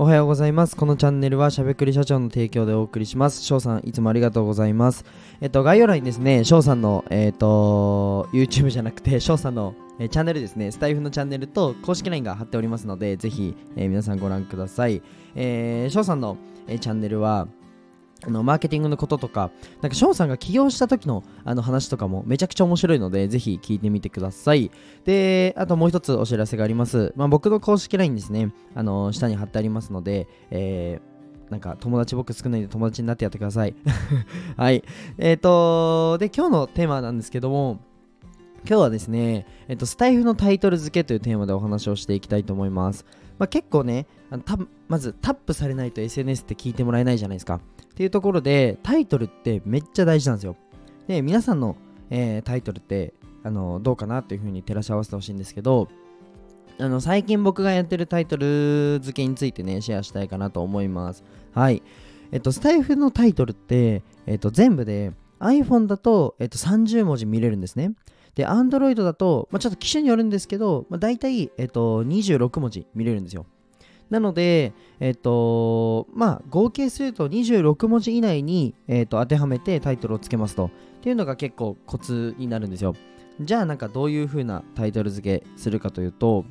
[0.00, 0.76] おはようございます。
[0.76, 3.42] このチャンネルはしゃべくり社長の提供でお送りします。
[3.42, 5.04] 翔さん、いつもありがとうございます。
[5.40, 15.02] えっと、概要欄にですね、翔さんの、えっと、YouTube じゃなくて、翔さんの、えーチャンネルですね、スタイフのチャンネルと公式 LINE が貼っておりますので、ぜひ、えー皆さんご覧ください。
[15.34, 16.36] えー、翔さんの、
[16.68, 17.48] えーチャンネルは、
[18.26, 24.70] あのマーケティングのこととか、なんか翔さんが起業した時のあの話とかもめちゃくちゃ面白いので、ぜひ聞いてみてください。
[25.04, 27.12] で、あともう一つお知らせがあります。
[27.16, 31.18] まあ、僕の公式 LINE ですね、あの下に貼ってありますので、えー
[31.50, 33.74] なんか友達僕少ないんで友達になってやってください。
[34.56, 34.84] はい。
[35.16, 37.80] えっ、とで、今日のテーマなんですけども、
[38.68, 43.06] 今日はですね、えっ、と、スタイフのタイトル付けというテーマでお話をしていきたいと思います。
[43.38, 44.58] まあ、結構ねあのた
[44.88, 47.54] まずタップされないと SNS って聞いてもらえないじゃないですか。
[47.54, 50.56] っていうところでタイトルってめっちゃ大事なんですよ。
[51.06, 51.76] で皆さんの、
[52.10, 55.88] えータイトルってあのどうかなというふうに照らし合わせてほしいんですけど
[56.78, 61.24] あの最近僕がやってるタイトル付けについてねシェアしたいかなと思います。
[61.54, 61.82] はい。
[62.32, 67.94] えっとスタイフのタイトルって、えっと、全部で iPhone だと、えっと、30文字見れるんですね。
[68.38, 73.46] で、Android だと、まあ、ちょっと機種によるんですけど、まあ、大体、えっと、26文字見れるんですよ。
[74.10, 80.66] なので、えっと、まあ、合計すると26文字以内に、えっと、当てはめてタイトルをつけますと。
[80.66, 82.94] っていうのが結構コツになるんですよ。
[83.40, 86.44] じゃあ、なんかどういう風なタイトル付けするかというと、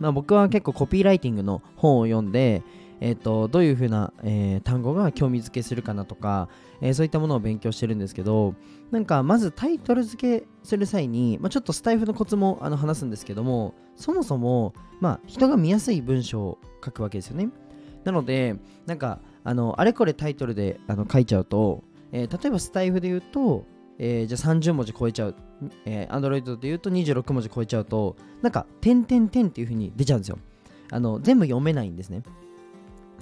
[0.00, 2.64] まあ、僕は結構コピーライティングの本を読んで、
[3.00, 6.48] えっとどういう風な、えー単語が興味付けするかなとか、
[6.80, 8.54] えーそういったものを勉強してるんですけど
[8.90, 17.48] なんかまずタイトル付けする際に、まあ、ちょっとスタイフのコツもあの話すんですけどもそもそも、まあ、人が見やすい文章を書くわけですよね。
[18.04, 23.64] なのでなんかあのあれこれタイトルであの書いちゃうと、えー例えばスタイフで言うと、
[23.98, 25.36] えーじゃあ30文字超えちゃう、
[25.84, 30.38] えー、Android で言うと26文字超えちゃうとなんか点点点っていう風に出ちゃうんですよ。
[30.90, 32.22] あの全部読めないんですね。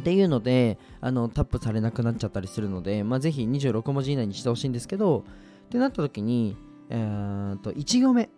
[0.00, 5.24] っていうのであのタップされなくなっちゃったりするので、まあ、ぜひ26文字以内にしてほしいんですけど
[5.66, 6.56] ってなった時に、
[6.88, 8.28] えー、と1行目。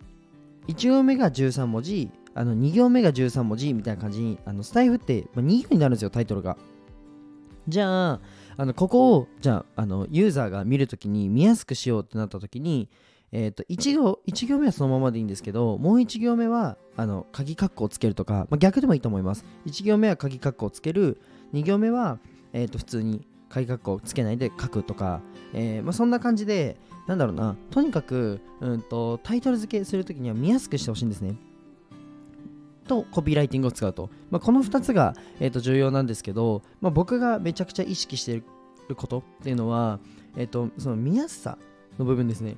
[0.69, 6.57] 1行目が13文字あの2行目が13文字みたいな感じにあのスタイフって、まあ、2行になるんですよタイトルが。
[7.69, 8.21] じゃあ
[8.57, 12.89] あのここをじゃああのユーザーが見るときに見やすくしようってなったときに
[13.33, 19.47] えー、と 1, 行1行目はそのままでいいんですけどもう1行目はあの鍵括弧をつけるとか、まあ、逆でもいいと思います。
[19.67, 21.19] 1行目は鍵括弧をつける
[21.53, 22.19] 2行目は、
[22.53, 25.21] えー、と普通に鍵括弧をつけないで書くとか、
[25.53, 26.77] えーまあ、そんな感じで
[27.07, 31.37] なんだろうなとにかく、うん、とタイトル付けするときには見やすくしてほしいんですね。
[32.89, 38.43] とコピーライティングを使うと、まあ、この2つが、えー、と重要なんですけど、まあ、僕がめちゃくちゃ意識して
[38.89, 40.01] ることっていうのは、
[40.37, 41.59] えー、とその見やすさ
[41.99, 42.57] の部分ですね。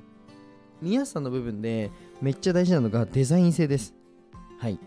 [0.81, 1.91] 見やすさの部分で
[2.21, 3.93] めっちゃ大事なのがデザイン性です。
[4.59, 4.79] はい。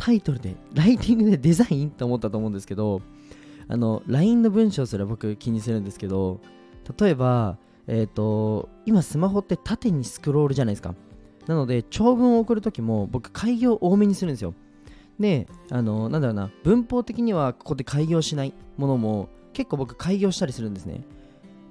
[0.00, 1.88] タイトルでライティングでデザイン？
[1.90, 3.02] って思ったと思うんですけど
[3.68, 6.40] あの LINE の文章すら僕気にするんですけど
[6.98, 10.94] 例えばえっ、と今スマホって縦にスクロールじゃないですか。
[11.46, 14.54] なので長文を送るときも僕開業多めにするんですよ。
[15.18, 21.02] であのなんだろうな文法的にはここで開業しないものも結構僕開業したりするんですね。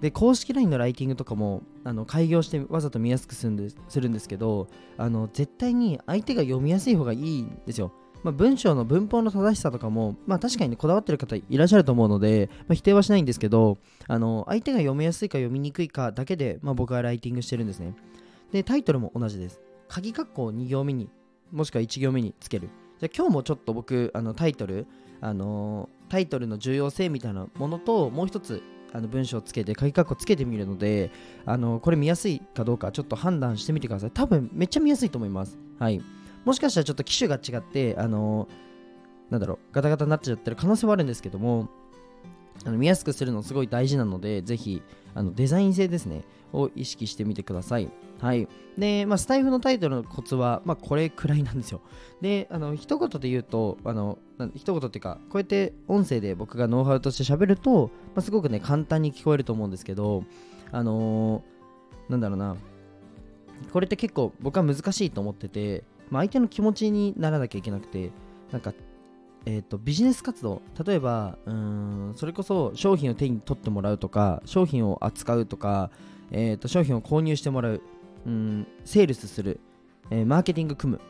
[0.02, 4.68] で公式 LINE のライティングとかもあの開業してわざと見やすくするんですするんですけど
[4.98, 7.92] あの絶対に相手が読みやすい方がいいんですよ。
[8.24, 17.96] まあ、文章の文法の正しさとかも、まあ、確かに、ね、こだわってる方いらっしゃると思うので、まあ、否定はしないんですけどあの相手が読みやすいか読みにくいかだけで、まあ、僕はライティングしてるんですね。
[18.52, 19.62] でタイトルも同じです。
[19.88, 21.10] 鍵括弧を2行目に
[21.52, 22.70] もしくは1行目につける。
[23.00, 24.86] じゃ今日もちょっと僕あのタイトル、
[25.22, 31.12] あのタイトルの重要性みたいなものともう一つあの文章をつけて鍵括弧つけてみるので
[31.46, 36.02] あのこれ見やすいかどうかちょっと判断してみてください多分めっちゃ見やすいと思いますはい
[36.46, 38.48] もしかしたらちょっと機種が違ってあの
[39.30, 41.70] なんだろうガタガタになっちゃってる可能性はあるんですけども
[42.66, 44.82] あの見やすくするのすごい大事なのでぜひ
[45.14, 47.92] あのデザイン性ですねを意識してみてください。
[48.20, 48.48] はい。
[48.78, 51.82] で、まあ、スタイフのタイトルのコツは、まあ、これくらいなんですよ。
[52.22, 54.18] であの一言で言うとあの
[54.56, 60.24] 一言っていうかこうやって音声で僕がノウハウとして喋ると、まあ、すごくね簡単に聞こえると思うんですけど
[60.72, 61.60] あのー
[62.10, 62.58] なんだろうな。
[63.72, 68.12] これって結構僕は難しいと思ってて、まあ、相手の気持ちにならなきゃいけなくて
[68.52, 68.74] なんか
[69.46, 70.62] えー、とビジネス活動。
[70.86, 75.92] 例えばうんそれこそ商品を手に取ってもらうとか商品を扱うとか、
[76.32, 77.82] えー、と商品を購入してもらう。
[78.26, 79.62] うんセールスする、
[80.12, 81.02] えーマーケティング組む、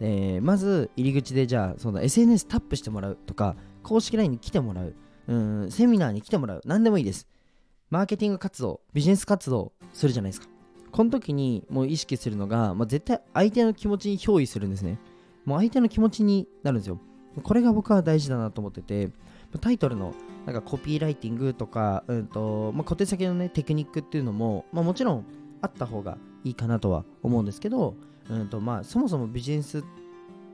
[0.00, 4.94] えーまず入り口でじゃあその SNS タップしてもらうとか公式 LINE に来てもらう。
[5.28, 6.62] うんセミナーに来てもらう。
[6.66, 7.26] 何でもいいです。
[7.90, 10.48] マーケティング活動ビジネス活動するじゃないですか。
[10.90, 14.98] この時にもう意識するのが、まあ、絶対相手の気持ちに憑依するんですね。
[15.44, 17.00] もう相手の気持ちになるんですよ。
[17.42, 19.10] これが僕は大事だなと思ってて
[19.60, 20.14] タイトルの
[20.44, 25.24] なんかコピーライティングとか、うんとまあ、小手先のねテクニックっていうのも、まあ、もちろん
[25.60, 27.94] あった方がいいかなとは思うんですけど、
[28.30, 29.82] うんとまあ、そもそもビジネスっ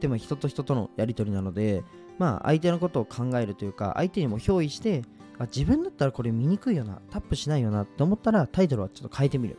[0.00, 1.82] てまあ人と人とのやり取りなので、
[2.19, 5.02] まあ、相手のことを考えるというか相手にも憑依して
[5.38, 9.58] あ自分だったらこれ見にくいよなタップしないよなって思ったらタイトルはちょっと変えてみる。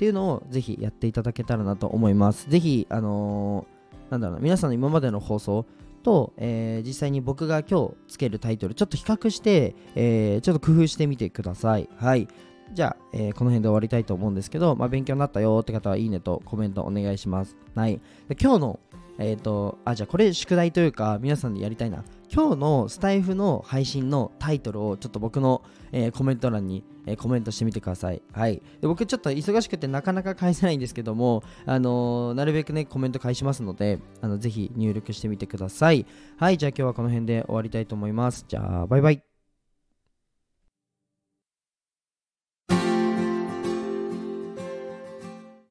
[0.00, 2.48] っていうのをぜひやっていただけたらなと思います。
[2.48, 5.66] ぜひあのー、なんだろうな皆さんの今までの放送
[6.02, 11.86] と、えー、実際に僕が今日つけるタイトルちょっと比較して、えー、ちょっと工夫してみてください。
[11.98, 12.28] はい。
[12.72, 17.54] じゃあ、えー、この辺で終わりたいと思うんですけど、まあ、勉強になったよって方はいいねとコメントお願いします。
[17.74, 18.00] はい。
[18.30, 18.80] で今日の
[19.18, 22.04] えっ、と、あ、じゃあこれ宿題というか、皆さんでやりたいな。
[22.32, 28.22] 今日のスタイフの配信のタイトルをちょっと僕の、えー、コメント欄に、えー、コメントしてみてください。
[28.32, 28.62] はい。
[28.80, 36.06] で僕ちょっと忙しくてなかなか返せないんですけども、あのー、なるべくね、コメント返しますので、あのぜひ入力してみてください。
[36.36, 36.56] はい。
[36.56, 38.44] じゃあ今日はこの辺で終わりたいと思います。
[38.46, 39.29] じゃあ、バイバイ。